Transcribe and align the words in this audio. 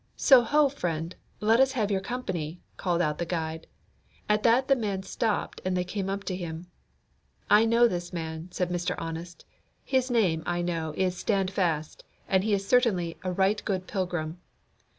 "So 0.17 0.41
ho, 0.41 0.67
friend, 0.67 1.15
let 1.41 1.59
us 1.59 1.73
have 1.73 1.91
your 1.91 2.01
company," 2.01 2.59
called 2.75 3.03
out 3.03 3.19
the 3.19 3.23
guide. 3.27 3.67
At 4.27 4.41
that 4.41 4.67
the 4.67 4.75
man 4.75 5.03
stopped, 5.03 5.61
and 5.63 5.77
they 5.77 5.83
came 5.83 6.09
up 6.09 6.23
to 6.23 6.35
him. 6.35 6.65
"I 7.51 7.65
know 7.65 7.87
this 7.87 8.11
man," 8.11 8.47
said 8.51 8.71
Mr. 8.71 8.95
Honest; 8.97 9.45
"his 9.83 10.09
name, 10.09 10.41
I 10.47 10.63
know, 10.63 10.95
is 10.97 11.15
Standfast, 11.15 12.03
and 12.27 12.43
he 12.43 12.51
is 12.55 12.67
certainly 12.67 13.15
a 13.23 13.31
right 13.31 13.63
good 13.63 13.85
pilgrim." 13.85 14.39